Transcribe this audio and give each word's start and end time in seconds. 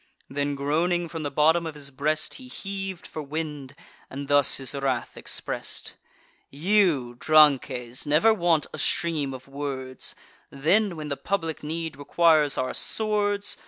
Then, 0.27 0.55
groaning 0.55 1.07
from 1.09 1.21
the 1.21 1.29
bottom 1.29 1.67
of 1.67 1.75
his 1.75 1.91
breast, 1.91 2.39
He 2.39 2.47
heav'd 2.49 3.05
for 3.05 3.21
wind, 3.21 3.75
and 4.09 4.27
thus 4.27 4.57
his 4.57 4.73
wrath 4.73 5.15
express'd: 5.15 5.91
"You, 6.49 7.15
Drances, 7.19 8.07
never 8.07 8.33
want 8.33 8.65
a 8.73 8.79
stream 8.79 9.31
of 9.31 9.47
words, 9.47 10.15
Then, 10.49 10.95
when 10.95 11.09
the 11.09 11.17
public 11.17 11.61
need 11.61 11.97
requires 11.97 12.57
our 12.57 12.73
swords. 12.73 13.57